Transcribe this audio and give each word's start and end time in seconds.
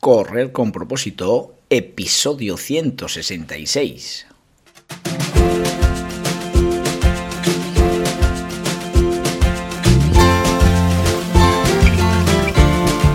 Correr 0.00 0.52
con 0.52 0.70
propósito, 0.70 1.56
episodio 1.68 2.56
166. 2.56 4.28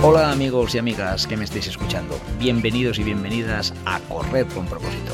Hola 0.03 0.33
amigos 0.33 0.75
y 0.75 0.79
amigas 0.79 1.25
que 1.25 1.37
me 1.37 1.45
estáis 1.45 1.67
escuchando, 1.67 2.19
bienvenidos 2.37 2.99
y 2.99 3.03
bienvenidas 3.03 3.73
a 3.85 4.01
Correr 4.01 4.45
con 4.47 4.65
propósito, 4.65 5.13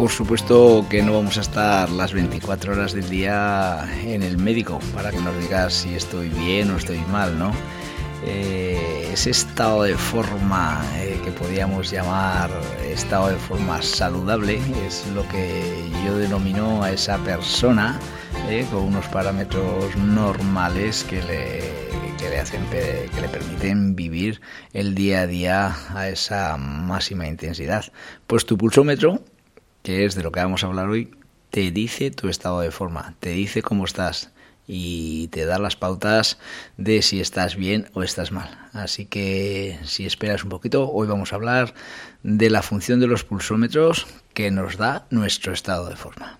Por 0.00 0.08
supuesto 0.08 0.86
que 0.88 1.02
no 1.02 1.12
vamos 1.12 1.36
a 1.36 1.42
estar 1.42 1.90
las 1.90 2.14
24 2.14 2.72
horas 2.72 2.94
del 2.94 3.10
día 3.10 3.86
en 4.02 4.22
el 4.22 4.38
médico 4.38 4.80
para 4.94 5.10
que 5.10 5.20
nos 5.20 5.38
digas 5.38 5.74
si 5.74 5.94
estoy 5.94 6.30
bien 6.30 6.70
o 6.70 6.78
estoy 6.78 7.00
mal, 7.12 7.38
¿no? 7.38 7.52
Eh, 8.24 9.10
ese 9.12 9.28
estado 9.28 9.82
de 9.82 9.94
forma 9.94 10.82
eh, 10.96 11.20
que 11.22 11.30
podríamos 11.32 11.90
llamar 11.90 12.48
estado 12.90 13.28
de 13.28 13.36
forma 13.36 13.82
saludable 13.82 14.58
es 14.86 15.06
lo 15.14 15.28
que 15.28 15.90
yo 16.06 16.16
denomino 16.16 16.82
a 16.82 16.92
esa 16.92 17.18
persona 17.18 18.00
eh, 18.48 18.66
con 18.70 18.84
unos 18.84 19.04
parámetros 19.08 19.94
normales 19.96 21.04
que 21.04 21.22
le, 21.24 21.60
que 22.16 22.30
le 22.30 22.38
hacen 22.38 22.64
que 22.70 23.20
le 23.20 23.28
permiten 23.28 23.94
vivir 23.96 24.40
el 24.72 24.94
día 24.94 25.20
a 25.20 25.26
día 25.26 25.76
a 25.94 26.08
esa 26.08 26.56
máxima 26.56 27.26
intensidad. 27.26 27.84
Pues 28.26 28.46
tu 28.46 28.56
pulsómetro 28.56 29.20
que 29.82 30.04
es 30.04 30.14
de 30.14 30.22
lo 30.22 30.32
que 30.32 30.40
vamos 30.40 30.64
a 30.64 30.66
hablar 30.66 30.88
hoy, 30.88 31.14
te 31.50 31.70
dice 31.70 32.10
tu 32.10 32.28
estado 32.28 32.60
de 32.60 32.70
forma, 32.70 33.14
te 33.20 33.30
dice 33.30 33.62
cómo 33.62 33.84
estás 33.84 34.30
y 34.66 35.26
te 35.28 35.46
da 35.46 35.58
las 35.58 35.74
pautas 35.74 36.38
de 36.76 37.02
si 37.02 37.20
estás 37.20 37.56
bien 37.56 37.90
o 37.92 38.04
estás 38.04 38.30
mal. 38.30 38.68
Así 38.72 39.04
que 39.06 39.80
si 39.84 40.06
esperas 40.06 40.44
un 40.44 40.50
poquito, 40.50 40.88
hoy 40.90 41.08
vamos 41.08 41.32
a 41.32 41.36
hablar 41.36 41.74
de 42.22 42.50
la 42.50 42.62
función 42.62 43.00
de 43.00 43.08
los 43.08 43.24
pulsómetros 43.24 44.06
que 44.32 44.52
nos 44.52 44.76
da 44.76 45.06
nuestro 45.10 45.52
estado 45.52 45.88
de 45.88 45.96
forma. 45.96 46.38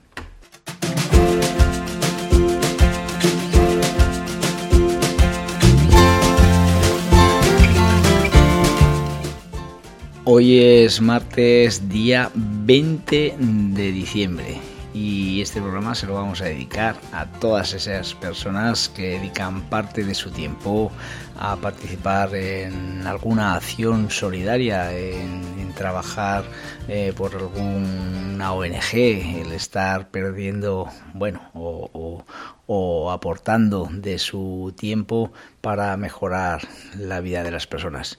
Hoy 10.25 10.59
es 10.61 11.01
martes 11.01 11.89
día 11.89 12.31
20 12.35 13.37
de 13.39 13.91
diciembre 13.91 14.61
y 14.93 15.41
este 15.41 15.63
programa 15.63 15.95
se 15.95 16.07
lo 16.07 16.13
vamos 16.13 16.43
a 16.43 16.45
dedicar 16.45 16.97
a 17.13 17.25
todas 17.25 17.73
esas 17.73 18.13
personas 18.15 18.91
que 18.91 19.19
dedican 19.19 19.63
parte 19.71 20.05
de 20.05 20.15
su 20.15 20.31
tiempo 20.31 20.93
a 21.39 21.57
participar 21.57 22.35
en 22.35 23.07
alguna 23.07 23.55
acción 23.55 24.11
solidaria, 24.11 24.93
en, 24.93 25.73
trabajar 25.75 26.45
eh, 26.89 27.15
por 27.17 27.35
alguna 27.37 28.53
ONG, 28.53 28.93
el 28.93 29.53
estar 29.53 30.11
perdiendo, 30.11 30.91
bueno, 31.15 31.41
o, 31.55 32.25
o 32.67 33.11
aportando 33.11 33.89
de 33.91 34.19
su 34.19 34.75
tiempo 34.77 35.33
para 35.63 35.97
mejorar 35.97 36.61
la 36.99 37.21
vida 37.21 37.43
de 37.43 37.53
las 37.53 37.67
personas. 37.67 38.19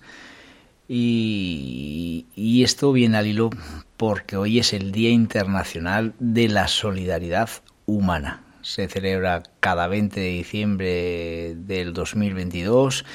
Y, 0.94 2.64
esto 2.64 2.92
viene 2.92 3.18
al 3.18 3.26
hilo 3.26 3.50
porque 3.96 4.36
hoy 4.36 4.60
es 4.60 4.74
el 4.74 4.92
Día 4.92 5.10
Internacional 5.10 6.14
de 6.20 6.50
la 6.50 6.68
Solidaridad 6.68 7.50
Humana. 7.86 8.44
Se 8.62 8.90
celebra 8.90 9.42
cada 9.62 9.88
20 9.88 10.20
de 10.20 10.28
diciembre 10.28 11.56
del 11.56 11.94
2022. 11.94 13.06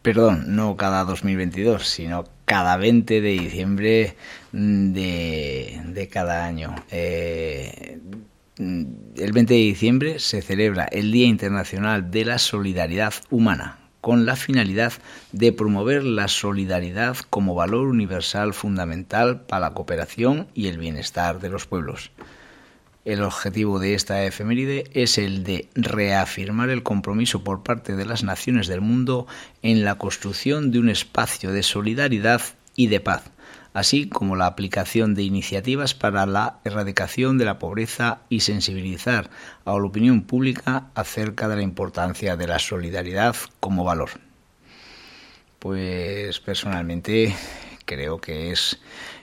Perdón, 0.00 0.54
no 0.54 0.76
cada 0.76 1.02
2022, 1.02 1.84
sino 1.88 2.24
cada 2.44 2.76
20 2.76 3.20
de 3.20 3.30
diciembre 3.30 4.14
de, 4.52 6.08
cada 6.10 6.46
año. 6.46 6.72
Eh, 6.92 7.98
el 8.58 9.32
20 9.32 9.54
de 9.54 9.60
diciembre 9.60 10.18
se 10.20 10.40
celebra 10.40 10.84
el 10.84 11.10
Día 11.10 11.26
Internacional 11.26 12.12
de 12.12 12.24
la 12.26 12.38
Solidaridad 12.38 13.12
Humana 13.28 13.81
con 14.02 14.26
la 14.26 14.36
finalidad 14.36 14.92
de 15.30 15.52
promover 15.52 16.02
la 16.02 16.26
solidaridad 16.26 17.16
como 17.30 17.54
valor 17.54 17.86
universal 17.86 18.52
fundamental 18.52 19.42
para 19.42 19.68
la 19.68 19.74
cooperación 19.74 20.48
y 20.54 20.66
el 20.66 20.76
bienestar 20.76 21.38
de 21.40 21.48
los 21.48 21.66
pueblos. 21.66 22.10
El 23.04 23.22
objetivo 23.22 23.78
de 23.78 23.94
esta 23.94 24.24
efeméride 24.24 24.90
es 24.92 25.18
el 25.18 25.44
de 25.44 25.68
reafirmar 25.74 26.68
el 26.68 26.82
compromiso 26.82 27.44
por 27.44 27.62
parte 27.62 27.94
de 27.94 28.04
las 28.04 28.24
naciones 28.24 28.66
del 28.66 28.80
mundo 28.80 29.28
en 29.62 29.84
la 29.84 29.94
construcción 29.98 30.72
de 30.72 30.80
un 30.80 30.88
espacio 30.88 31.52
de 31.52 31.62
solidaridad 31.62 32.42
y 32.74 32.88
de 32.88 32.98
paz, 32.98 33.30
así 33.74 34.08
como 34.08 34.36
la 34.36 34.46
aplicación 34.46 35.14
de 35.14 35.22
iniciativas 35.22 35.94
para 35.94 36.26
la 36.26 36.58
erradicación 36.64 37.38
de 37.38 37.44
la 37.44 37.58
pobreza 37.58 38.20
y 38.28 38.40
sensibilizar 38.40 39.30
a 39.64 39.72
la 39.72 39.84
opinión 39.84 40.22
pública 40.22 40.88
acerca 40.94 41.48
de 41.48 41.56
la 41.56 41.62
importancia 41.62 42.36
de 42.36 42.46
la 42.46 42.58
solidaridad 42.58 43.36
como 43.60 43.84
valor. 43.84 44.10
Pues 45.58 46.40
personalmente 46.40 47.34
creo 47.84 48.20
que 48.20 48.50
es 48.50 48.80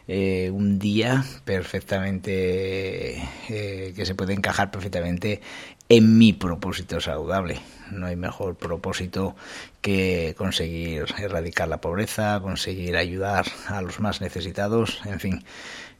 eh, 0.08 0.50
un 0.52 0.80
día 0.80 1.24
perfectamente 1.46 3.18
eh, 3.50 3.94
que 3.96 4.06
se 4.06 4.16
puede 4.16 4.34
encajar 4.34 4.72
perfectamente 4.72 5.42
en 5.90 6.20
mi 6.20 6.34
propósito 6.34 7.02
saludable. 7.02 7.60
No 7.92 8.06
hay 8.06 8.16
mejor 8.16 8.56
propósito 8.56 9.36
que 9.82 10.36
conseguir 10.38 11.06
erradicar 11.18 11.68
la 11.68 11.82
pobreza, 11.82 12.40
conseguir 12.42 12.96
ayudar 12.96 13.48
a 13.68 13.82
los 13.82 14.00
más 14.00 14.22
necesitados, 14.22 15.02
en 15.06 15.20
fin, 15.20 15.44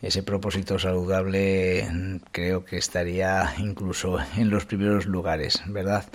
ese 0.04 0.22
propósito 0.22 0.78
saludable 0.78 2.22
creo 2.32 2.64
que 2.64 2.78
estaría 2.78 3.56
incluso 3.58 4.20
en 4.38 4.52
los 4.52 4.66
primeros 4.66 5.08
lugares, 5.08 5.64
¿verdad? 5.66 6.06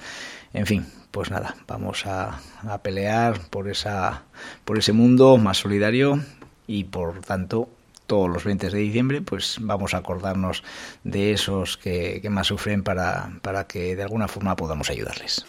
En 0.52 0.66
fin, 0.66 0.86
pues 1.10 1.30
nada, 1.30 1.56
vamos 1.66 2.06
a, 2.06 2.40
a 2.62 2.78
pelear 2.82 3.40
por 3.50 3.68
esa 3.68 4.22
por 4.64 4.78
ese 4.78 4.92
mundo 4.92 5.36
más 5.36 5.58
solidario 5.58 6.20
y 6.68 6.84
por 6.84 7.20
tanto 7.22 7.68
todos 8.06 8.28
los 8.28 8.44
20 8.44 8.70
de 8.70 8.78
diciembre, 8.78 9.22
pues 9.22 9.58
vamos 9.60 9.94
a 9.94 9.98
acordarnos 9.98 10.62
de 11.04 11.32
esos 11.32 11.76
que, 11.76 12.20
más 12.30 12.46
sufren 12.46 12.82
para, 12.82 13.30
para 13.42 13.66
que 13.66 13.96
de 13.96 14.02
alguna 14.02 14.28
forma 14.28 14.56
podamos 14.56 14.90
ayudarles. 14.90 15.44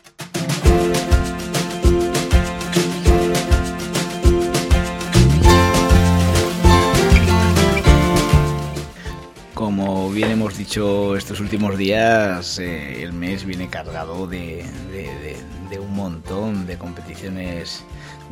Como 9.56 10.12
bien 10.12 10.32
hemos 10.32 10.58
dicho 10.58 11.16
estos 11.16 11.40
últimos 11.40 11.78
días, 11.78 12.60
eh, 12.60 13.02
el 13.02 13.14
mes 13.14 13.46
viene 13.46 13.70
cargado 13.70 14.28
de, 14.28 14.66
un 15.80 15.94
montón 15.96 16.68
de 16.68 16.78
competiciones 16.78 17.84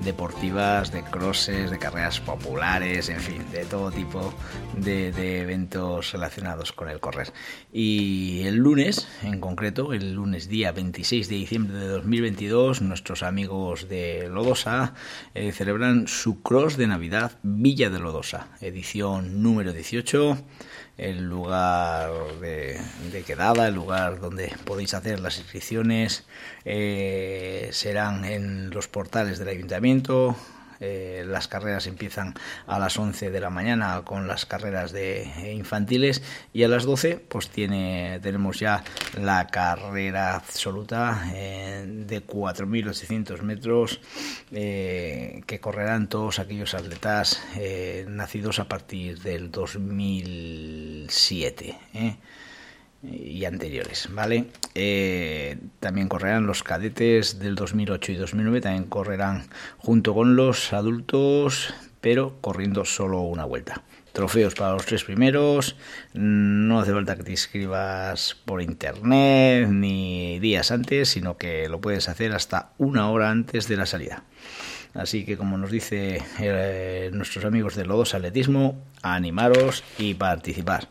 deportivas, 0.04 0.92
de 0.92 1.04
crosses, 1.04 1.72
de 1.72 1.80
carreras 1.80 2.20
populares, 2.20 3.10
en 3.10 3.20
fin, 3.20 3.44
de 3.52 3.66
todo 3.66 3.92
tipo 3.92 4.34
de, 4.78 5.42
eventos 5.42 6.12
relacionados 6.12 6.72
con 6.72 6.90
el 6.90 7.00
correr. 7.00 7.32
Y 7.72 8.42
el 8.44 8.56
lunes, 8.56 9.08
en 9.22 9.40
concreto, 9.40 9.94
el 9.94 10.14
lunes 10.14 10.50
día 10.50 10.72
26 10.72 11.30
de 11.30 11.36
diciembre 11.36 11.78
de 11.78 11.88
2022, 11.88 12.82
nuestros 12.82 13.24
amigos 13.24 13.88
de 13.88 14.30
Lodosa 14.30 14.94
eh, 15.34 15.52
celebran 15.52 16.08
su 16.08 16.42
cross 16.42 16.78
de 16.78 16.88
Navidad 16.88 17.34
Villa 17.44 17.90
de 17.90 18.00
Lodosa, 18.00 18.48
edición 18.62 19.42
número 19.44 19.74
18 19.74 20.38
el 20.98 21.24
lugar 21.24 22.12
de, 22.40 22.80
quedada, 23.26 23.68
el 23.68 23.76
lugar 23.76 24.20
donde 24.20 24.54
podéis 24.66 24.94
hacer 24.94 25.20
las 25.20 25.40
inscripciones 25.40 26.26
eh, 26.66 27.70
serán 27.72 28.26
en 28.26 28.70
los 28.70 28.88
portales 28.88 29.40
del 29.40 29.50
ayuntamiento, 29.50 30.36
eh, 30.86 31.24
las 31.26 31.48
carreras 31.48 31.88
empiezan 31.88 32.34
a 32.68 32.78
las 32.78 33.00
11 33.00 33.32
de 33.32 33.40
la 33.40 33.50
mañana 33.50 34.02
con 34.04 34.28
las 34.28 34.46
carreras 34.46 34.92
de 34.92 35.24
eh, 35.24 35.54
infantiles 35.54 36.22
y 36.52 36.64
a 36.64 36.68
las 36.68 36.84
12 36.84 37.24
pues 37.30 37.48
tiene 37.48 38.20
tenemos 38.22 38.60
ya 38.60 38.84
la 39.18 39.48
carrera 39.48 40.36
absoluta 40.36 41.32
eh, 41.34 41.86
de 41.88 42.28
4.800 42.28 43.42
metros 43.44 44.02
que 44.52 45.60
correrán 45.62 46.10
todos 46.10 46.40
aquellos 46.40 46.74
atletas 46.74 47.42
nacidos 48.08 48.60
a 48.60 48.68
partir 48.68 49.20
del 49.20 49.52
2007 49.52 51.78
y 53.04 53.46
anteriores, 53.46 54.08
¿vale? 54.12 54.46
Eh, 54.76 55.58
también 55.80 56.08
correrán 56.08 56.48
los 56.48 56.64
cadetes 56.64 57.40
del 57.40 57.56
2008 57.56 58.12
y 58.14 58.16
2009, 58.16 58.62
también 58.62 58.86
correrán 58.86 59.44
junto 59.78 60.14
con 60.14 60.36
los 60.36 60.74
adultos, 60.74 61.74
pero 62.02 62.38
corriendo 62.42 62.86
solo 62.86 63.22
una 63.22 63.46
vuelta. 63.46 63.84
Trofeos 64.14 64.54
para 64.54 64.74
los 64.74 64.86
tres 64.86 65.04
primeros, 65.04 65.76
no 66.14 66.80
hace 66.80 66.94
falta 66.94 67.16
que 67.16 67.24
te 67.24 67.32
inscribas 67.32 68.36
por 68.46 68.62
internet 68.62 69.68
ni 69.70 70.40
días 70.40 70.72
antes, 70.72 71.10
sino 71.10 71.36
que 71.38 71.68
lo 71.68 71.82
puedes 71.82 72.08
hacer 72.10 72.32
hasta 72.32 72.74
una 72.78 73.10
hora 73.10 73.32
antes 73.32 73.68
de 73.68 73.76
la 73.76 73.88
salida. 73.88 74.24
Así 74.94 75.26
que 75.26 75.36
como 75.36 75.58
nos 75.58 75.72
dice 75.72 76.22
eh, 76.40 77.10
nuestros 77.12 77.44
amigos 77.46 77.76
de 77.76 77.86
Lodos 77.86 78.14
Atletismo, 78.14 78.86
animaros 79.02 79.84
y 79.98 80.14
participar. 80.14 80.90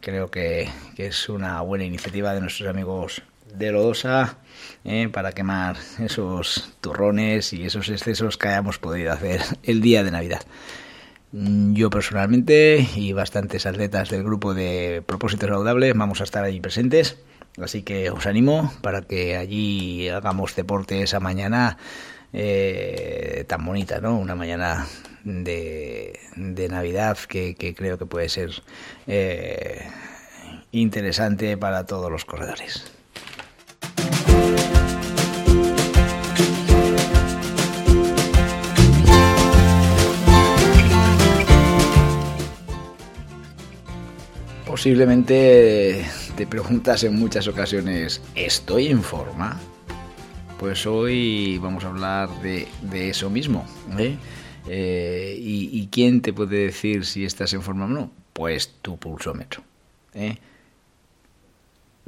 Creo 0.00 0.30
que, 0.30 0.68
es 0.96 1.28
una 1.28 1.60
buena 1.62 1.84
iniciativa 1.84 2.32
de 2.32 2.40
nuestros 2.40 2.68
amigos 2.68 3.22
de 3.54 3.72
Lodosa 3.72 4.38
eh, 4.84 5.08
para 5.12 5.32
quemar 5.32 5.76
esos 5.98 6.72
turrones 6.80 7.52
y 7.52 7.64
esos 7.64 7.88
excesos 7.88 8.36
que 8.36 8.48
hayamos 8.48 8.78
podido 8.78 9.12
hacer 9.12 9.40
el 9.64 9.80
día 9.80 10.04
de 10.04 10.10
Navidad. 10.10 10.42
Yo 11.32 11.90
personalmente 11.90 12.86
y 12.94 13.12
bastantes 13.12 13.66
atletas 13.66 14.08
del 14.08 14.22
grupo 14.22 14.54
de 14.54 15.02
Propósitos 15.04 15.50
Saludables 15.50 15.94
vamos 15.94 16.20
a 16.20 16.24
estar 16.24 16.44
allí 16.44 16.60
presentes, 16.60 17.18
así 17.60 17.82
que 17.82 18.10
os 18.10 18.26
animo 18.26 18.72
para 18.80 19.02
que 19.02 19.36
allí 19.36 20.08
hagamos 20.08 20.54
deporte 20.56 21.02
esa 21.02 21.20
mañana 21.20 21.76
eh, 22.32 23.44
tan 23.48 23.64
bonita, 23.64 24.00
¿no? 24.00 24.18
Una 24.18 24.34
mañana 24.34 24.86
de, 25.24 26.18
Navidad 26.70 27.18
que, 27.28 27.54
creo 27.76 27.98
que 27.98 28.06
puede 28.06 28.28
ser 28.28 28.50
eh, 29.06 29.88
interesante 30.72 31.56
para 31.56 31.86
todos 31.86 32.10
los 32.10 32.24
corredores. 32.24 32.92
Posiblemente 44.66 46.06
te 46.36 46.46
preguntas 46.46 47.02
en 47.02 47.18
muchas 47.18 47.48
ocasiones, 47.48 48.22
¿estoy 48.36 48.86
en 48.86 49.02
forma? 49.02 49.58
Pues 50.58 50.86
hoy 50.86 51.56
vamos 51.58 51.84
a 51.84 51.88
hablar 51.88 52.28
de, 52.42 52.66
eso 53.08 53.30
mismo. 53.30 53.64
¿eh? 53.96 54.16
Eh, 54.66 55.36
y, 55.38 55.86
quién 55.86 56.20
te 56.20 56.32
puede 56.32 56.64
decir 56.66 57.04
si 57.06 57.24
estás 57.24 57.52
en 57.52 57.62
forma 57.62 57.84
o 57.84 57.88
no? 57.88 58.10
Pues 58.32 58.74
tu 58.82 58.98
pulsómetro. 58.98 59.62
¿eh? 60.14 60.36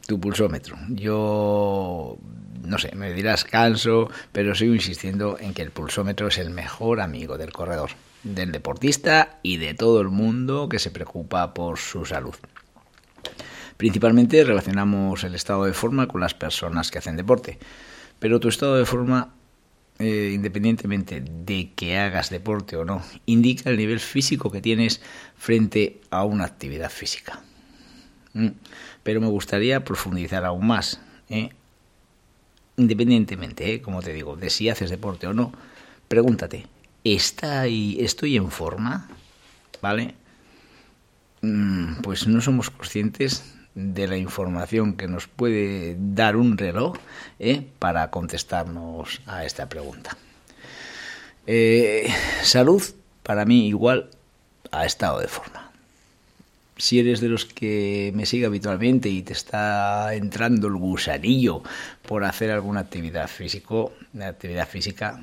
Tu 0.04 0.18
pulsómetro. 0.18 0.76
Yo, 0.88 2.18
no 2.64 2.78
sé, 2.78 2.92
me 2.96 3.12
dirás 3.12 3.44
canso, 3.44 4.10
pero 4.32 4.56
sigo 4.56 4.74
insistiendo 4.74 5.38
en 5.38 5.54
que 5.54 5.62
el 5.62 5.70
pulsómetro 5.70 6.26
es 6.26 6.38
el 6.38 6.50
mejor 6.50 7.00
amigo 7.00 7.38
del 7.38 7.52
corredor, 7.52 7.90
del 8.24 8.50
deportista 8.50 9.38
y 9.44 9.58
de 9.58 9.74
todo 9.74 10.00
el 10.00 10.08
mundo 10.08 10.68
que 10.68 10.80
se 10.80 10.90
preocupa 10.90 11.54
por 11.54 11.78
su 11.78 12.04
salud. 12.04 12.34
Principalmente 13.76 14.42
relacionamos 14.42 15.22
el 15.22 15.36
estado 15.36 15.66
de 15.66 15.72
forma 15.72 16.08
con 16.08 16.20
las 16.20 16.34
personas 16.34 16.90
que 16.90 16.98
hacen 16.98 17.16
deporte, 17.16 17.58
pero 18.20 18.38
tu 18.38 18.48
estado 18.48 18.76
de 18.76 18.86
forma 18.86 19.34
eh, 19.98 20.30
independientemente 20.32 21.20
de 21.20 21.72
que 21.74 21.98
hagas 21.98 22.30
deporte 22.30 22.74
o 22.74 22.86
no, 22.86 23.02
indica 23.26 23.68
el 23.68 23.76
nivel 23.76 24.00
físico 24.00 24.50
que 24.50 24.62
tienes 24.62 25.02
frente 25.36 26.00
a 26.08 26.24
una 26.24 26.46
actividad 26.46 26.90
física. 26.90 27.42
Mm. 28.32 28.48
Pero 29.02 29.20
me 29.20 29.26
gustaría 29.26 29.84
profundizar 29.84 30.46
aún 30.46 30.66
más. 30.66 31.02
¿eh? 31.28 31.50
Independientemente, 32.78 33.74
¿eh? 33.74 33.82
como 33.82 34.00
te 34.00 34.14
digo, 34.14 34.36
de 34.36 34.48
si 34.48 34.70
haces 34.70 34.88
deporte 34.88 35.26
o 35.26 35.34
no, 35.34 35.52
pregúntate, 36.08 36.66
¿está 37.04 37.66
¿estoy 37.66 38.36
en 38.36 38.50
forma? 38.50 39.06
¿Vale? 39.82 40.14
Mm, 41.42 42.00
pues 42.00 42.26
no 42.26 42.40
somos 42.40 42.70
conscientes 42.70 43.44
de 43.74 44.08
la 44.08 44.16
información 44.16 44.94
que 44.94 45.06
nos 45.06 45.28
puede 45.28 45.96
dar 45.98 46.36
un 46.36 46.58
reloj 46.58 46.96
¿eh? 47.38 47.66
para 47.78 48.10
contestarnos 48.10 49.20
a 49.26 49.44
esta 49.44 49.68
pregunta. 49.68 50.16
Eh, 51.46 52.08
salud, 52.42 52.82
para 53.22 53.44
mí, 53.44 53.68
igual 53.68 54.10
a 54.70 54.86
estado 54.86 55.20
de 55.20 55.28
forma. 55.28 55.70
Si 56.76 56.98
eres 56.98 57.20
de 57.20 57.28
los 57.28 57.44
que 57.44 58.10
me 58.14 58.24
sigue 58.24 58.46
habitualmente 58.46 59.10
y 59.10 59.22
te 59.22 59.34
está 59.34 60.14
entrando 60.14 60.68
el 60.68 60.76
gusanillo 60.76 61.62
por 62.06 62.24
hacer 62.24 62.50
alguna 62.50 62.80
actividad 62.80 63.28
físico, 63.28 63.92
actividad 64.18 64.66
física, 64.66 65.20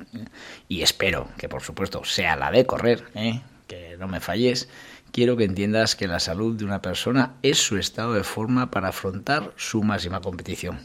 y 0.68 0.82
espero 0.82 1.28
que 1.36 1.48
por 1.48 1.62
supuesto 1.62 2.04
sea 2.04 2.36
la 2.36 2.52
de 2.52 2.64
correr, 2.64 3.04
¿eh? 3.14 3.40
que 3.66 3.96
no 3.98 4.06
me 4.06 4.20
falles, 4.20 4.68
quiero 5.12 5.36
que 5.36 5.44
entiendas 5.44 5.96
que 5.96 6.06
la 6.06 6.20
salud 6.20 6.56
de 6.56 6.64
una 6.64 6.82
persona 6.82 7.34
es 7.42 7.58
su 7.58 7.76
estado 7.76 8.14
de 8.14 8.24
forma 8.24 8.70
para 8.70 8.88
afrontar 8.88 9.52
su 9.56 9.82
máxima 9.82 10.20
competición. 10.20 10.78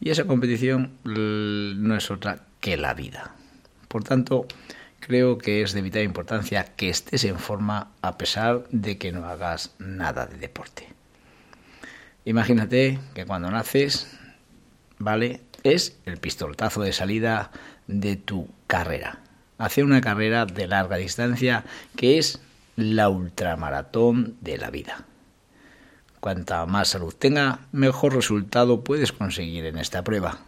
Y 0.00 0.10
esa 0.10 0.24
competición 0.24 0.92
no 1.04 1.96
es 1.96 2.10
otra 2.10 2.46
que 2.60 2.76
la 2.76 2.94
vida. 2.94 3.34
Por 3.88 4.04
tanto, 4.04 4.46
creo 5.00 5.38
que 5.38 5.62
es 5.62 5.72
de 5.72 5.82
vital 5.82 6.02
importancia 6.02 6.64
que 6.76 6.88
estés 6.88 7.24
en 7.24 7.38
forma 7.38 7.92
a 8.02 8.18
pesar 8.18 8.64
de 8.70 8.98
que 8.98 9.12
no 9.12 9.26
hagas 9.26 9.74
nada 9.78 10.26
de 10.26 10.36
deporte. 10.36 10.88
Imagínate 12.24 12.98
que 13.14 13.26
cuando 13.26 13.50
naces, 13.50 14.08
¿vale? 14.98 15.42
Es 15.62 15.98
el 16.06 16.16
pistoletazo 16.16 16.82
de 16.82 16.92
salida 16.92 17.50
de 17.86 18.16
tu 18.16 18.48
carrera. 18.66 19.20
Hacer 19.58 19.84
una 19.84 20.00
carrera 20.00 20.46
de 20.46 20.66
larga 20.66 20.96
distancia 20.96 21.64
que 21.96 22.18
es 22.18 22.40
la 22.76 23.08
ultramaratón 23.08 24.36
de 24.40 24.58
la 24.58 24.70
vida. 24.70 25.06
Cuanta 26.20 26.64
más 26.66 26.88
salud 26.88 27.14
tenga, 27.14 27.60
mejor 27.72 28.14
resultado 28.14 28.82
puedes 28.82 29.12
conseguir 29.12 29.66
en 29.66 29.78
esta 29.78 30.02
prueba. 30.02 30.38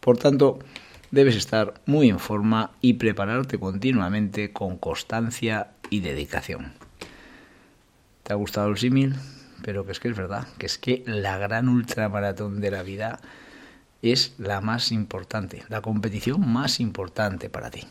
Por 0.00 0.18
tanto, 0.18 0.60
debes 1.10 1.36
estar 1.36 1.74
muy 1.86 2.08
en 2.08 2.18
forma 2.18 2.70
y 2.80 2.94
prepararte 2.94 3.58
continuamente 3.58 4.52
con 4.52 4.78
constancia 4.78 5.70
y 5.90 6.00
dedicación. 6.00 6.74
¿Te 8.22 8.32
ha 8.32 8.36
gustado 8.36 8.68
el 8.68 8.78
símil? 8.78 9.14
Pero 9.62 9.84
que 9.84 9.92
es 9.92 10.00
que 10.00 10.08
es 10.08 10.16
verdad, 10.16 10.46
que 10.58 10.66
es 10.66 10.78
que 10.78 11.02
la 11.06 11.38
gran 11.38 11.68
ultramaratón 11.68 12.60
de 12.60 12.70
la 12.70 12.82
vida 12.82 13.20
es 14.02 14.34
la 14.38 14.60
más 14.60 14.92
importante, 14.92 15.64
la 15.68 15.80
competición 15.80 16.46
más 16.48 16.80
importante 16.80 17.48
para 17.48 17.70
ti. 17.70 17.82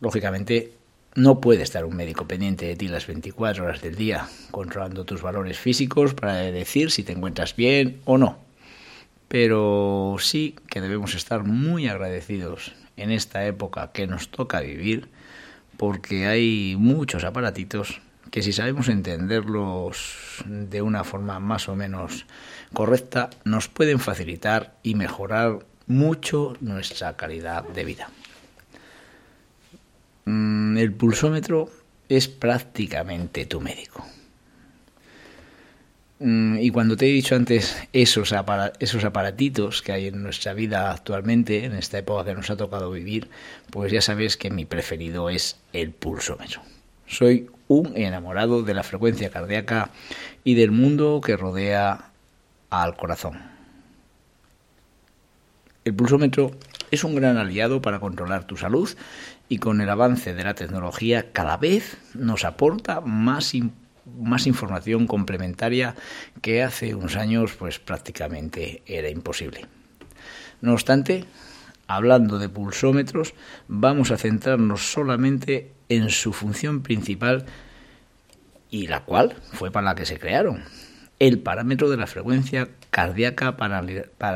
Lógicamente, 0.00 0.75
no 1.16 1.40
puede 1.40 1.62
estar 1.62 1.86
un 1.86 1.96
médico 1.96 2.28
pendiente 2.28 2.66
de 2.66 2.76
ti 2.76 2.88
las 2.88 3.06
24 3.06 3.64
horas 3.64 3.80
del 3.80 3.96
día, 3.96 4.28
controlando 4.50 5.04
tus 5.04 5.22
valores 5.22 5.58
físicos 5.58 6.12
para 6.12 6.36
decir 6.36 6.90
si 6.90 7.02
te 7.02 7.12
encuentras 7.12 7.56
bien 7.56 8.00
o 8.04 8.18
no. 8.18 8.38
Pero 9.26 10.16
sí 10.20 10.56
que 10.68 10.82
debemos 10.82 11.14
estar 11.14 11.42
muy 11.42 11.88
agradecidos 11.88 12.74
en 12.98 13.10
esta 13.10 13.46
época 13.46 13.92
que 13.92 14.06
nos 14.06 14.28
toca 14.28 14.60
vivir, 14.60 15.08
porque 15.78 16.26
hay 16.26 16.76
muchos 16.78 17.24
aparatitos 17.24 18.02
que 18.30 18.42
si 18.42 18.52
sabemos 18.52 18.88
entenderlos 18.88 20.44
de 20.44 20.82
una 20.82 21.02
forma 21.02 21.40
más 21.40 21.70
o 21.70 21.76
menos 21.76 22.26
correcta, 22.74 23.30
nos 23.44 23.68
pueden 23.68 24.00
facilitar 24.00 24.76
y 24.82 24.94
mejorar 24.94 25.60
mucho 25.86 26.56
nuestra 26.60 27.16
calidad 27.16 27.64
de 27.64 27.84
vida. 27.84 28.10
Mm, 30.26 30.76
el 30.76 30.92
pulsómetro 30.92 31.70
es 32.08 32.28
prácticamente 32.28 33.46
tu 33.46 33.60
médico. 33.60 34.04
Mm, 36.18 36.58
y 36.58 36.70
cuando 36.70 36.96
te 36.96 37.06
he 37.06 37.12
dicho 37.12 37.36
antes 37.36 37.76
esos, 37.92 38.34
esos 38.80 39.04
aparatitos 39.04 39.82
que 39.82 39.92
hay 39.92 40.08
en 40.08 40.22
nuestra 40.22 40.52
vida 40.52 40.90
actualmente, 40.90 41.64
en 41.64 41.74
esta 41.74 41.98
época 41.98 42.24
que 42.24 42.34
nos 42.34 42.50
ha 42.50 42.56
tocado 42.56 42.90
vivir, 42.90 43.28
pues 43.70 43.92
ya 43.92 44.00
sabes 44.00 44.36
que 44.36 44.50
mi 44.50 44.64
preferido 44.64 45.30
es 45.30 45.58
el 45.72 45.92
pulsómetro. 45.92 46.60
Soy 47.06 47.48
un 47.68 47.96
enamorado 47.96 48.62
de 48.62 48.74
la 48.74 48.82
frecuencia 48.82 49.30
cardíaca 49.30 49.90
y 50.42 50.54
del 50.54 50.72
mundo 50.72 51.20
que 51.24 51.36
rodea 51.36 52.10
al 52.70 52.96
corazón. 52.96 53.40
El 55.84 55.94
pulsómetro 55.94 56.50
es 56.90 57.04
un 57.04 57.14
gran 57.14 57.36
aliado 57.36 57.82
para 57.82 58.00
controlar 58.00 58.46
tu 58.46 58.56
salud 58.56 58.90
y 59.48 59.58
con 59.58 59.80
el 59.80 59.88
avance 59.88 60.34
de 60.34 60.44
la 60.44 60.54
tecnología 60.54 61.32
cada 61.32 61.56
vez 61.56 61.98
nos 62.14 62.44
aporta 62.44 63.00
más, 63.00 63.54
información 63.54 65.06
complementaria 65.06 65.94
que 66.42 66.62
hace 66.62 66.94
unos 66.94 67.16
años 67.16 67.54
pues 67.58 67.78
prácticamente 67.78 68.82
era 68.86 69.08
imposible. 69.08 69.66
No 70.60 70.72
obstante, 70.72 71.24
hablando 71.86 72.38
de 72.38 72.48
pulsómetros, 72.48 73.34
vamos 73.68 74.10
a 74.10 74.16
centrarnos 74.16 74.92
solamente 74.92 75.72
en 75.88 76.10
su 76.10 76.32
función 76.32 76.82
principal 76.82 77.46
y 78.70 78.88
la 78.88 79.04
cual 79.04 79.36
fue 79.52 79.70
para 79.70 79.84
la 79.84 79.94
que 79.94 80.06
se 80.06 80.18
crearon, 80.18 80.64
el 81.18 81.38
parámetro 81.38 81.88
de 81.88 81.96
la 81.96 82.06
frecuencia 82.06 82.68
cardíaca 82.90 83.56
para 83.56 83.78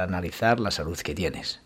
analizar 0.04 0.60
la 0.60 0.70
salud 0.70 0.98
que 0.98 1.14
tienes. 1.14 1.60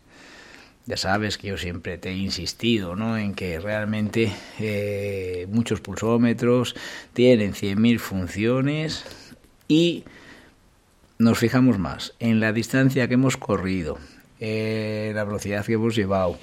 Ya 0.87 0.99
sabes 0.99 1.39
que 1.39 1.49
yo 1.49 1.57
siempre 1.57 1.97
te 1.97 2.11
he 2.11 2.17
insistido 2.17 2.95
¿no? 2.95 3.17
en 3.17 3.35
que 3.35 3.59
realmente 3.59 4.31
eh, 4.61 5.47
muchos 5.51 5.81
pulsómetros 5.81 6.77
tienen 7.15 7.55
100.000 7.55 7.99
funciones 7.99 9.05
y 9.67 10.05
nos 11.19 11.39
fijamos 11.39 11.79
más 11.79 12.13
en 12.19 12.39
la 12.39 12.53
distancia 12.53 13.09
que 13.09 13.15
hemos 13.15 13.39
corrido, 13.39 13.99
la 14.41 15.25
velocidad 15.25 15.65
que 15.65 15.73
hemos 15.73 15.97
llevado, 15.97 16.39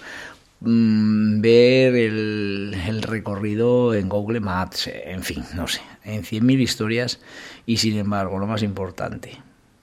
mm, 0.61 1.41
ver 1.41 1.95
el, 1.95 2.75
el, 2.87 3.03
recorrido 3.03 3.93
en 3.93 4.09
Google 4.09 4.39
Maps, 4.39 4.87
en 4.87 5.21
fin, 5.21 5.43
no 5.53 5.67
sé, 5.67 5.81
en 6.03 6.23
100.000 6.23 6.61
historias 6.61 7.19
y 7.67 7.77
sin 7.77 7.95
embargo 7.97 8.39
lo 8.39 8.47
más 8.47 8.63
importante, 8.63 9.37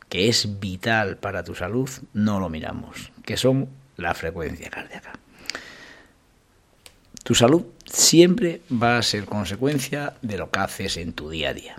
que 0.09 0.29
es 0.29 0.59
vital 0.59 1.19
para 1.19 1.45
tu 1.45 1.55
salud, 1.55 1.89
no 2.13 2.41
lo 2.41 2.49
miramos, 2.49 3.13
que 3.25 3.37
son 3.37 3.69
la 3.99 4.15
frecuencia 4.15 4.71
cardíaca. 4.71 5.13
Tu 7.25 7.35
salud 7.35 7.67
siempre 7.85 8.63
va 8.73 8.97
a 8.97 9.03
ser 9.03 9.27
consecuencia 9.27 10.15
de 10.23 10.39
lo 10.39 10.51
que 10.51 10.61
haces 10.61 10.97
en 10.97 11.13
tu 11.13 11.29
día 11.29 11.51
a 11.51 11.55
día. 11.55 11.77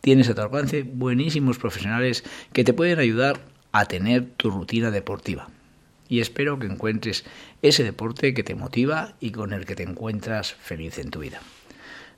Tienes 0.00 0.28
a 0.30 0.34
tu 0.34 0.40
alcance 0.40 0.84
buenísimos 0.84 1.58
profesionales 1.58 2.24
que 2.52 2.64
te 2.64 2.72
pueden 2.72 2.98
ayudar 2.98 3.40
a 3.72 3.84
tener 3.84 4.24
tu 4.36 4.50
rutina 4.50 4.90
deportiva. 4.90 5.48
Y 6.08 6.20
espero 6.20 6.58
que 6.58 6.66
encuentres 6.66 7.24
ese 7.62 7.82
deporte 7.82 8.32
que 8.32 8.44
te 8.44 8.54
motiva 8.54 9.14
y 9.20 9.32
con 9.32 9.52
el 9.52 9.66
que 9.66 9.74
te 9.74 9.82
encuentras 9.82 10.54
feliz 10.54 10.98
en 10.98 11.10
tu 11.10 11.20
vida. 11.20 11.40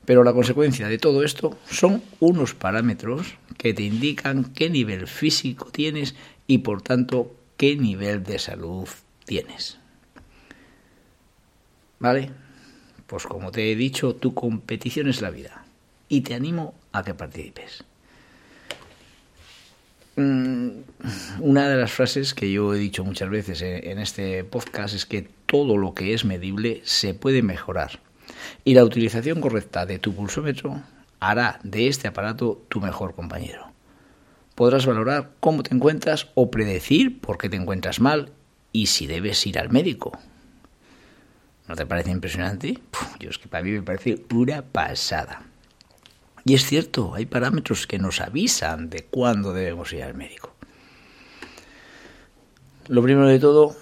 Pero 0.05 0.23
la 0.23 0.33
consecuencia 0.33 0.87
de 0.87 0.99
todo 0.99 1.23
esto 1.23 1.57
son 1.69 2.03
unos 2.19 2.53
parámetros 2.53 3.35
que 3.57 3.73
te 3.73 3.83
indican 3.83 4.53
qué 4.53 4.69
nivel 4.69 5.07
físico 5.07 5.69
tienes 5.71 6.15
y 6.45 6.59
por 6.59 6.81
tanto 6.81 7.35
qué 7.57 7.75
nivel 7.75 8.23
de 8.23 8.39
salud 8.39 8.87
tienes. 9.27 9.77
¿Vale? 11.99 12.31
Pues 13.05 13.25
como 13.25 13.51
te 13.51 13.71
he 13.71 13.75
dicho, 13.75 14.15
tu 14.15 14.33
competición 14.33 15.07
es 15.07 15.21
la 15.21 15.29
vida 15.29 15.65
y 16.09 16.21
te 16.21 16.33
animo 16.33 16.73
a 16.91 17.03
que 17.03 17.13
participes. 17.13 17.83
Mm, 20.15 20.69
una 21.41 21.69
de 21.69 21.77
las 21.77 21.91
frases 21.91 22.33
que 22.33 22.51
yo 22.51 22.73
he 22.73 22.79
dicho 22.79 23.03
muchas 23.03 23.29
veces 23.29 23.61
en 23.61 23.99
este 23.99 24.43
podcast 24.43 24.95
es 24.95 25.05
que 25.05 25.29
todo 25.45 25.77
lo 25.77 25.93
que 25.93 26.15
es 26.15 26.25
medible 26.25 26.81
se 26.85 27.13
puede 27.13 27.43
mejorar 27.43 27.99
y 28.63 28.73
la 28.73 28.83
utilización 28.83 29.41
correcta 29.41 29.85
de 29.85 29.99
tu 29.99 30.15
pulsómetro 30.15 30.81
hará 31.19 31.59
de 31.63 31.87
este 31.87 32.07
aparato 32.07 32.63
tu 32.69 32.81
mejor 32.81 33.13
compañero. 33.13 33.71
Podrás 34.55 34.85
valorar 34.87 35.31
cómo 35.39 35.61
te 35.61 35.75
encuentras 35.75 36.29
o 36.33 36.49
predecir 36.49 37.21
por 37.21 37.37
qué 37.37 37.47
te 37.47 37.57
encuentras 37.57 37.99
mal 37.99 38.31
y 38.77 38.85
si 38.85 39.07
debes 39.07 39.43
ir 39.47 39.57
al 39.57 39.71
médico. 39.71 40.11
¿No 41.67 41.75
te 41.75 41.87
parece 41.87 42.11
impresionante? 42.11 42.77
yo 43.19 43.31
es 43.31 43.39
que 43.39 43.47
para 43.47 43.63
mí 43.63 43.71
me 43.71 43.81
parece 43.81 44.23
una 44.31 44.61
pasada. 44.61 45.41
Y 46.45 46.53
es 46.53 46.63
cierto, 46.63 47.15
hay 47.15 47.25
parámetros 47.25 47.87
que 47.87 47.97
nos 47.97 48.21
avisan 48.21 48.91
de 48.91 49.03
cuándo 49.05 49.51
debemos 49.51 49.91
ir 49.93 50.03
al 50.03 50.13
médico. 50.13 50.53
Lo 52.87 53.01
primero 53.01 53.27
de 53.27 53.39
todo, 53.39 53.75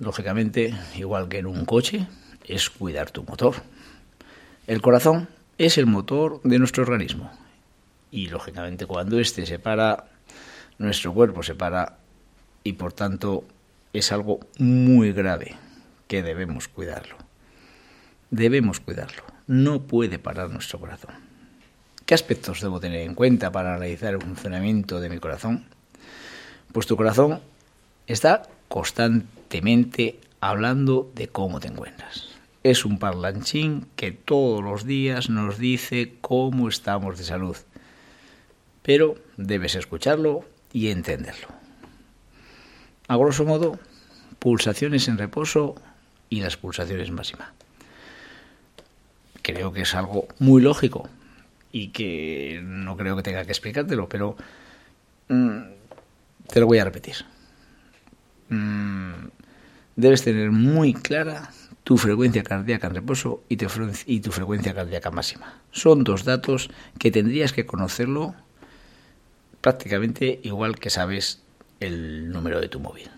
lógicamente, 0.00 0.74
igual 0.96 1.30
que 1.30 1.38
en 1.38 1.46
un 1.46 1.64
coche, 1.64 2.06
es 2.44 2.68
cuidar 2.68 3.10
tu 3.10 3.24
motor. 3.24 3.54
El 4.66 4.82
corazón 4.82 5.28
es 5.56 5.78
el 5.78 5.86
motor 5.86 6.42
de 6.42 6.58
nuestro 6.58 6.82
organismo. 6.82 7.32
Y 8.10 8.28
lógicamente 8.28 8.84
cuando 8.84 9.18
éste 9.18 9.46
se 9.46 9.58
para, 9.58 10.10
nuestro 10.76 11.14
cuerpo 11.14 11.42
se 11.42 11.54
para 11.54 11.96
y 12.62 12.74
por 12.74 12.92
tanto 12.92 13.44
es 13.94 14.10
algo 14.12 14.40
muy 14.58 15.12
grave 15.12 15.54
que 16.08 16.22
debemos 16.22 16.68
cuidarlo. 16.68 17.16
Debemos 18.30 18.80
cuidarlo. 18.80 19.22
No 19.46 19.82
puede 19.82 20.18
parar 20.18 20.50
nuestro 20.50 20.80
corazón. 20.80 21.14
¿Qué 22.04 22.14
aspectos 22.14 22.60
debo 22.60 22.80
tener 22.80 23.00
en 23.02 23.14
cuenta 23.14 23.52
para 23.52 23.74
analizar 23.74 24.12
el 24.12 24.20
funcionamiento 24.20 25.00
de 25.00 25.08
mi 25.08 25.18
corazón? 25.18 25.66
Pues 26.72 26.86
tu 26.86 26.96
corazón 26.96 27.40
está 28.06 28.42
constantemente 28.68 30.18
hablando 30.40 31.10
de 31.14 31.28
cómo 31.28 31.60
te 31.60 31.68
encuentras. 31.68 32.28
Es 32.64 32.84
un 32.84 32.98
parlanchín 32.98 33.86
que 33.94 34.10
todos 34.10 34.62
los 34.62 34.84
días 34.84 35.30
nos 35.30 35.56
dice 35.58 36.14
cómo 36.20 36.68
estamos 36.68 37.16
de 37.16 37.24
salud. 37.24 37.56
Pero 38.82 39.14
debes 39.36 39.76
escucharlo 39.76 40.44
y 40.72 40.88
entenderlo. 40.88 41.63
A 43.08 43.16
grosso 43.16 43.44
modo, 43.44 43.78
pulsaciones 44.38 45.08
en 45.08 45.18
reposo 45.18 45.74
y 46.30 46.40
las 46.40 46.56
pulsaciones 46.56 47.10
máximas. 47.10 47.48
Creo 49.42 49.72
que 49.72 49.82
es 49.82 49.94
algo 49.94 50.26
muy 50.38 50.62
lógico 50.62 51.08
y 51.70 51.88
que 51.88 52.60
no 52.62 52.96
creo 52.96 53.16
que 53.16 53.22
tenga 53.22 53.44
que 53.44 53.52
explicártelo, 53.52 54.08
pero 54.08 54.36
mm, 55.28 55.58
te 56.48 56.60
lo 56.60 56.66
voy 56.66 56.78
a 56.78 56.84
repetir. 56.84 57.16
Mm, 58.48 59.28
debes 59.96 60.22
tener 60.22 60.50
muy 60.50 60.94
clara 60.94 61.50
tu 61.84 61.98
frecuencia 61.98 62.42
cardíaca 62.42 62.86
en 62.86 62.94
reposo 62.94 63.44
y 63.48 63.56
tu 63.56 64.32
frecuencia 64.32 64.74
cardíaca 64.74 65.10
máxima. 65.10 65.60
Son 65.70 66.04
dos 66.04 66.24
datos 66.24 66.70
que 66.98 67.10
tendrías 67.10 67.52
que 67.52 67.66
conocerlo 67.66 68.34
prácticamente 69.60 70.40
igual 70.42 70.78
que 70.78 70.88
sabes 70.88 71.43
el 71.80 72.30
número 72.30 72.60
de 72.60 72.68
tu 72.68 72.80
móvil. 72.80 73.10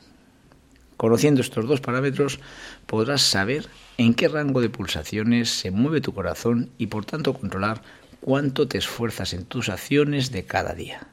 Conociendo 0.96 1.42
estos 1.42 1.66
dos 1.66 1.80
parámetros 1.80 2.40
podrás 2.86 3.22
saber 3.22 3.68
en 3.98 4.14
qué 4.14 4.28
rango 4.28 4.60
de 4.60 4.70
pulsaciones 4.70 5.50
se 5.50 5.70
mueve 5.70 6.00
tu 6.00 6.14
corazón 6.14 6.70
y 6.78 6.86
por 6.86 7.04
tanto 7.04 7.34
controlar 7.34 7.82
cuánto 8.20 8.66
te 8.66 8.78
esfuerzas 8.78 9.34
en 9.34 9.44
tus 9.44 9.68
acciones 9.68 10.30
de 10.32 10.44
cada 10.44 10.74
día. 10.74 11.06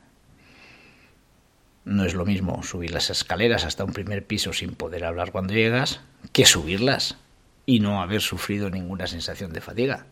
No 1.86 2.06
es 2.06 2.14
lo 2.14 2.26
mismo 2.26 2.64
subir 2.64 2.92
las 2.92 3.10
escaleras 3.10 3.66
hasta 3.66 3.84
un 3.84 3.92
primer 3.92 4.26
piso 4.26 4.54
sin 4.54 4.74
poder 4.74 5.04
hablar 5.04 5.34
cuando 5.34 5.54
llegas 5.54 6.00
que 6.32 6.46
subirlas 6.46 7.18
y 7.66 7.82
no 7.82 8.02
haber 8.02 8.22
sufrido 8.22 8.70
ninguna 8.70 9.08
sensación 9.08 9.52
de 9.52 9.60
fatiga. 9.60 10.06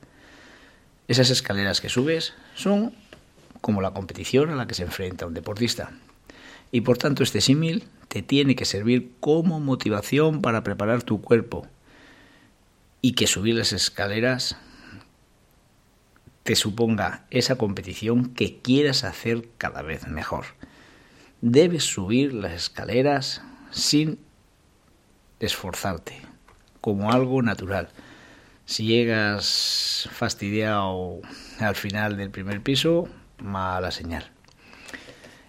Esas 1.08 1.30
escaleras 1.30 1.80
que 1.80 1.90
subes 1.90 2.34
son 2.56 2.94
como 3.62 3.82
la 3.82 3.92
competición 3.92 4.50
a 4.50 4.56
la 4.56 4.68
que 4.68 4.74
se 4.74 4.84
enfrenta 4.84 5.26
un 5.26 5.34
deportista. 5.34 5.92
Y 6.72 6.82
por 6.82 6.98
tanto 6.98 7.24
este 7.24 7.42
símil 7.42 7.84
te 8.08 8.22
tiene 8.22 8.56
que 8.56 8.66
servir 8.66 9.12
como 9.20 9.60
motivación 9.60 10.42
para 10.42 10.64
preparar 10.64 11.04
tu 11.04 11.22
cuerpo 11.22 11.68
y 13.02 13.14
que 13.14 13.28
subir 13.28 13.56
las 13.56 13.74
escaleras 13.74 14.58
te 16.44 16.56
suponga 16.56 17.26
esa 17.30 17.58
competición 17.58 18.34
que 18.34 18.60
quieras 18.62 19.04
hacer 19.04 19.48
cada 19.58 19.82
vez 19.82 20.08
mejor. 20.08 20.46
Debes 21.42 21.84
subir 21.84 22.34
las 22.34 22.54
escaleras 22.54 23.42
sin 23.72 24.20
esforzarte, 25.40 26.22
como 26.82 27.12
algo 27.12 27.42
natural. 27.42 27.90
Si 28.66 28.86
llegas 28.86 30.10
fastidiado 30.12 31.20
al 31.60 31.76
final 31.76 32.18
del 32.18 32.30
primer 32.30 32.62
piso, 32.62 33.08
mala 33.40 33.92
señal. 33.92 34.32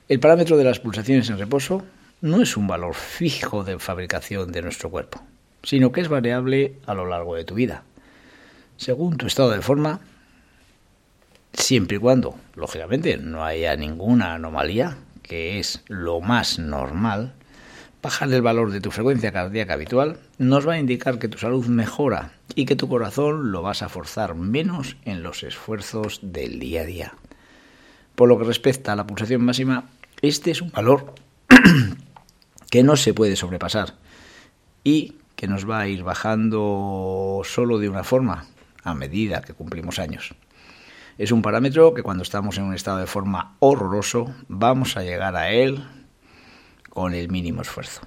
El 0.09 0.19
parámetro 0.19 0.57
de 0.57 0.65
las 0.65 0.81
pulsaciones 0.81 1.31
en 1.31 1.39
reposo 1.39 1.85
no 2.21 2.43
es 2.43 2.57
un 2.57 2.67
valor 2.67 2.95
fijo 2.95 3.63
de 3.63 3.79
fabricación 3.79 4.51
de 4.51 4.61
nuestro 4.61 4.91
cuerpo, 4.91 5.23
sino 5.63 5.93
que 5.93 6.01
es 6.01 6.09
variable 6.09 6.75
a 6.87 6.95
lo 6.95 7.07
largo 7.07 7.37
de 7.37 7.45
tu 7.45 7.55
vida. 7.55 7.85
Según 8.77 9.17
tu 9.17 9.27
estado 9.27 9.51
de 9.53 9.63
forma, 9.63 10.01
siempre 11.53 11.99
y 11.99 12.01
cuando, 12.01 12.37
lógicamente, 12.57 13.17
no 13.17 13.45
haya 13.45 13.77
ninguna 13.77 14.35
anomalía, 14.35 14.97
que 15.23 15.61
es 15.61 15.85
lo 15.87 16.21
más 16.21 16.59
normal, 16.59 17.35
bajar 18.03 18.33
el 18.33 18.43
valor 18.43 18.73
de 18.73 18.81
tu 18.81 18.91
frecuencia 18.91 19.31
cardíaca 19.31 19.75
habitual 19.75 20.19
nos 20.37 20.67
va 20.67 20.75
a 20.75 20.79
indicar 20.81 21.21
que 21.21 21.29
tu 21.29 21.39
salud 21.39 21.67
mejora 21.67 22.33
y 22.57 22.65
que 22.65 22.75
tu 22.75 22.89
corazón 22.89 23.53
lo 23.53 23.63
vas 23.63 23.83
a 23.83 23.89
forzar 23.89 24.35
menos 24.35 24.97
en 25.05 25.23
los 25.23 25.45
esfuerzos 25.45 26.19
del 26.23 26.59
día 26.59 26.81
a 26.81 26.85
día. 26.85 27.15
Por 28.15 28.29
lo 28.29 28.39
que 28.39 28.45
respecta 28.45 28.93
a 28.93 28.97
la 28.97 29.07
pulsación 29.07 29.45
máxima, 29.45 29.85
este 30.21 30.51
es 30.51 30.63
un 30.63 30.71
valor 30.71 31.15
que 32.71 32.83
no 32.83 32.97
se 32.97 33.15
puede 33.15 33.37
sobrepasar 33.37 33.95
y 34.85 35.17
que 35.37 35.49
nos 35.49 35.69
va 35.69 35.81
a 35.81 35.89
ir 35.89 36.03
bajando 36.05 37.43
solo 37.45 37.79
de 37.79 37.89
una 37.89 38.05
forma 38.05 38.47
a 38.85 38.95
medida 38.95 39.43
que 39.43 39.55
cumplimos 39.55 39.99
años. 39.99 40.35
Es 41.19 41.33
un 41.33 41.43
parámetro 41.43 41.95
que 41.95 42.03
cuando 42.03 42.23
estamos 42.23 42.59
en 42.59 42.65
un 42.65 42.75
estado 42.75 42.99
de 42.99 43.07
forma 43.07 43.57
horroroso 43.59 44.35
vamos 44.49 44.97
a 44.97 45.03
llegar 45.03 45.37
a 45.37 45.51
él 45.51 45.85
con 46.89 47.15
el 47.15 47.29
mínimo 47.29 47.63
esfuerzo. 47.63 48.03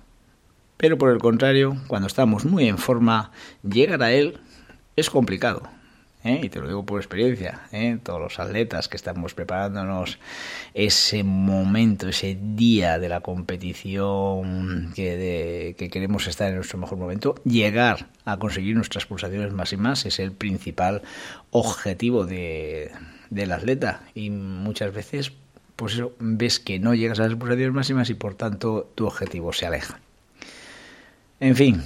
Pero 0.78 0.98
por 0.98 1.12
el 1.12 1.20
contrario, 1.20 1.78
cuando 1.88 2.08
estamos 2.08 2.46
muy 2.46 2.68
en 2.68 2.78
forma, 2.78 3.32
llegar 3.64 4.04
a 4.04 4.12
él 4.12 4.40
es 4.96 5.10
complicado. 5.10 5.64
¿Eh? 6.26 6.42
y 6.44 6.50
te 6.50 6.60
lo 6.60 6.68
digo 6.68 6.86
por 6.86 7.00
experiencia, 7.00 7.62
¿eh? 7.72 7.98
todos 8.04 8.20
los 8.20 8.40
atletas 8.40 8.90
que 8.90 8.98
estamos 8.98 9.34
preparándonos 9.34 10.20
ese 10.74 11.24
momento, 11.24 12.10
ese 12.10 12.38
día 12.42 13.00
de 13.00 13.08
la 13.08 13.22
competición 13.22 14.92
que, 14.94 15.76
que 15.78 15.90
queremos 15.90 16.28
estar 16.28 16.50
en 16.50 16.56
nuestro 16.56 16.80
mejor 16.80 16.98
momento, 16.98 17.36
llegar 17.46 18.08
a 18.26 18.38
conseguir 18.38 18.76
nuestras 18.76 19.06
pulsaciones 19.06 19.54
más 19.54 20.06
es 20.06 20.20
el 20.20 20.32
principal 20.32 21.04
objetivo 21.52 22.26
de, 22.26 22.92
del 23.30 23.52
atleta 23.52 24.02
y 24.14 24.30
muchas 24.32 24.94
veces 24.94 25.32
pues 25.76 25.94
eso, 25.94 26.14
ves 26.20 26.60
que 26.60 26.80
no 26.80 26.96
llegas 26.96 27.20
a 27.20 27.28
las 27.28 27.36
pulsaciones 27.36 27.74
máximas 27.74 28.10
y 28.10 28.14
por 28.16 28.36
tanto 28.36 28.90
tu 28.96 29.06
objetivo 29.06 29.54
se 29.54 29.66
aleja. 29.66 30.00
En 31.40 31.56
fin, 31.56 31.84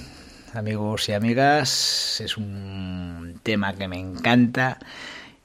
amigos 0.54 1.08
y 1.08 1.12
amigas, 1.12 2.20
es 2.20 2.36
un 2.36 3.40
tema 3.42 3.74
que 3.74 3.88
me 3.88 3.98
encanta 3.98 4.78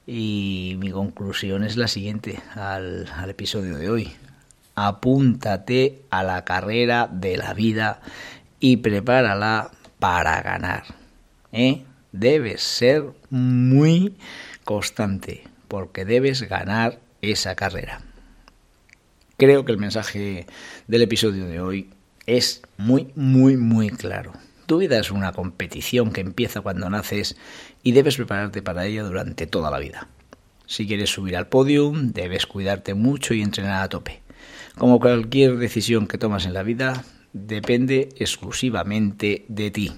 y 0.08 0.76
mi 0.80 0.92
conclusión 0.92 1.64
es 1.64 1.78
la 1.78 1.88
siguiente 1.88 2.40
al, 2.56 3.08
episodio 3.28 3.78
de 3.78 3.90
hoy. 3.90 4.12
Apúntate 4.76 6.02
a 6.10 6.24
la 6.24 6.44
carrera 6.44 7.08
de 7.12 7.38
la 7.38 7.54
vida 7.54 8.02
y 8.60 8.78
prepárala 8.78 9.72
para 10.00 10.42
ganar. 10.42 10.84
¿eh? 11.52 11.84
Debes 12.12 12.64
ser 12.64 13.04
muy 13.30 14.16
constante 14.64 15.44
porque 15.68 16.06
debes 16.06 16.42
ganar 16.44 17.00
esa 17.22 17.56
carrera. 17.56 18.02
Creo 19.38 19.66
que 19.66 19.72
el 19.72 19.78
mensaje 19.78 20.48
del 20.88 21.02
episodio 21.02 21.46
de 21.46 21.60
hoy 21.60 21.90
es 22.26 22.62
muy, 22.78 23.12
muy, 23.16 23.58
muy 23.58 23.90
claro. 23.90 24.34
Tu 24.66 24.80
vida 24.80 25.00
es 25.00 25.12
una 25.12 25.32
competición 25.32 26.12
que 26.12 26.22
empieza 26.22 26.62
cuando 26.62 26.90
naces 26.90 27.38
y 27.84 27.92
debes 27.92 28.16
prepararte 28.16 28.64
para 28.64 28.86
ella 28.86 29.04
durante 29.04 29.46
toda 29.46 29.70
la 29.70 29.78
vida. 29.78 30.08
Si 30.66 30.88
quieres 30.88 31.12
subir 31.12 31.38
al 31.38 31.48
podio, 31.48 31.92
debes 31.94 32.48
cuidarte 32.48 32.96
mucho 32.96 33.36
y 33.36 33.44
entrenar 33.44 33.84
a 33.84 33.90
tope. 33.90 34.24
Como 34.76 35.00
cualquier 35.00 35.58
decisión 35.58 36.08
que 36.08 36.18
tomas 36.18 36.48
en 36.48 36.54
la 36.54 36.64
vida, 36.64 37.04
depende 37.34 38.10
exclusivamente 38.18 39.46
de 39.48 39.70
ti. 39.70 39.92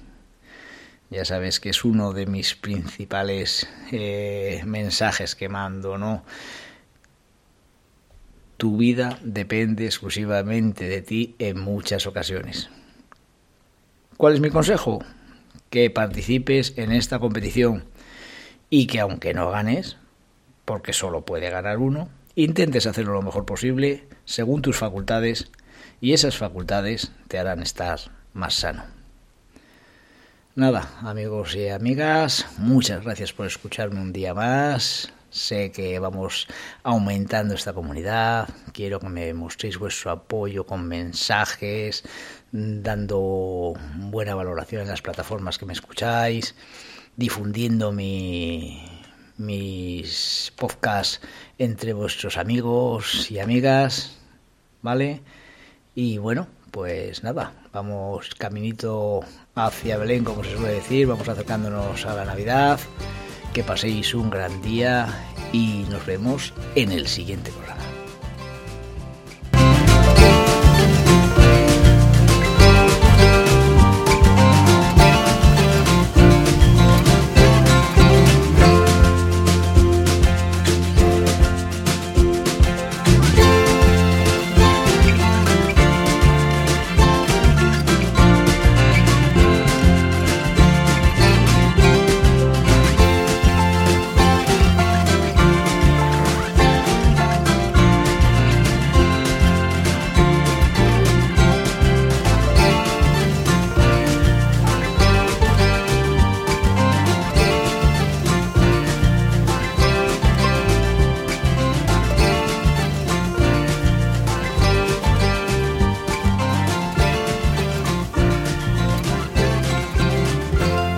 Ya 1.10 1.24
sabes 1.24 1.60
que 1.60 1.70
es 1.70 1.84
uno 1.84 2.12
de 2.12 2.26
mis 2.26 2.54
principales 2.54 3.66
eh, 3.90 4.62
mensajes 4.66 5.34
que 5.34 5.48
mando, 5.48 5.96
¿no? 5.96 6.24
Tu 8.58 8.76
vida 8.76 9.18
depende 9.22 9.86
exclusivamente 9.86 10.86
de 10.88 11.00
ti 11.00 11.34
en 11.38 11.58
muchas 11.58 12.06
ocasiones. 12.06 12.68
¿Cuál 14.18 14.34
es 14.34 14.40
mi 14.40 14.50
consejo? 14.50 14.98
Que 15.70 15.90
participes 15.90 16.74
en 16.76 16.90
esta 16.90 17.20
competición 17.20 17.84
y 18.68 18.88
que 18.88 18.98
aunque 18.98 19.32
no 19.32 19.48
ganes, 19.48 19.96
porque 20.64 20.92
solo 20.92 21.24
puede 21.24 21.50
ganar 21.50 21.78
uno, 21.78 22.08
intentes 22.34 22.88
hacerlo 22.88 23.12
lo 23.12 23.22
mejor 23.22 23.44
posible 23.44 24.08
según 24.24 24.60
tus 24.60 24.76
facultades 24.76 25.52
y 26.00 26.14
esas 26.14 26.36
facultades 26.36 27.12
te 27.28 27.38
harán 27.38 27.62
estar 27.62 28.00
más 28.32 28.54
sano. 28.54 28.86
Nada, 30.56 30.98
amigos 31.02 31.54
y 31.54 31.68
amigas, 31.68 32.44
muchas 32.58 33.04
gracias 33.04 33.32
por 33.32 33.46
escucharme 33.46 34.00
un 34.00 34.12
día 34.12 34.34
más. 34.34 35.12
Sé 35.30 35.70
que 35.72 35.98
vamos 35.98 36.48
aumentando 36.82 37.54
esta 37.54 37.74
comunidad. 37.74 38.48
Quiero 38.72 38.98
que 38.98 39.10
me 39.10 39.34
mostréis 39.34 39.78
vuestro 39.78 40.10
apoyo 40.10 40.64
con 40.64 40.88
mensajes, 40.88 42.02
dando 42.52 43.74
buena 43.96 44.34
valoración 44.34 44.82
en 44.82 44.88
las 44.88 45.02
plataformas 45.02 45.58
que 45.58 45.66
me 45.66 45.72
escucháis, 45.72 46.54
difundiendo 47.16 47.92
mi, 47.92 48.82
mis 49.36 50.52
podcasts 50.56 51.20
entre 51.58 51.92
vuestros 51.92 52.36
amigos 52.36 53.30
y 53.30 53.38
amigas, 53.38 54.18
¿vale? 54.82 55.22
Y 55.94 56.18
bueno, 56.18 56.48
pues 56.70 57.22
nada, 57.22 57.52
vamos 57.72 58.34
caminito 58.36 59.20
hacia 59.54 59.96
Belén, 59.98 60.24
como 60.24 60.44
se 60.44 60.56
suele 60.56 60.74
decir, 60.74 61.06
vamos 61.06 61.28
acercándonos 61.28 62.06
a 62.06 62.14
la 62.14 62.24
Navidad 62.24 62.78
que 63.52 63.64
paséis 63.64 64.14
un 64.14 64.30
gran 64.30 64.60
día 64.62 65.08
y 65.52 65.84
nos 65.90 66.04
vemos 66.06 66.52
en 66.74 66.92
el 66.92 67.08
siguiente 67.08 67.50
programa. 67.50 67.77